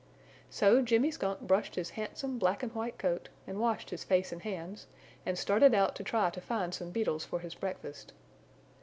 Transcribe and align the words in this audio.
So 0.49 0.81
Jimmy 0.81 1.11
Skunk 1.11 1.41
brushed 1.41 1.75
his 1.75 1.91
handsome 1.91 2.39
black 2.39 2.63
and 2.63 2.73
white 2.73 2.97
coat, 2.97 3.29
and 3.45 3.59
washed 3.59 3.91
his 3.91 4.03
face 4.03 4.31
and 4.31 4.41
hands, 4.41 4.87
and 5.27 5.37
started 5.37 5.75
out 5.75 5.95
to 5.97 6.03
try 6.03 6.31
to 6.31 6.41
find 6.41 6.73
some 6.73 6.89
beetles 6.89 7.23
for 7.23 7.39
his 7.39 7.53
breakfast. 7.53 8.11